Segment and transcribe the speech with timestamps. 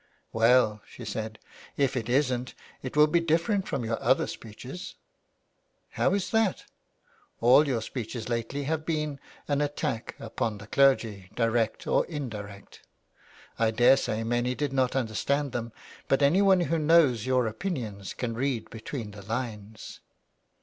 [0.33, 1.37] "Well," she said,''
[1.87, 4.95] if it isn't it will be different from your other speeches.''"
[5.99, 6.63] How is that V
[7.15, 11.05] *' All your speeches lately have been an attack upon 349 THE WILD GOOSE.
[11.05, 12.81] the clergy direct or indirect.
[13.59, 15.71] I daresay many did not understand them
[16.07, 19.99] but anyone who knows your opinions can read between the lines."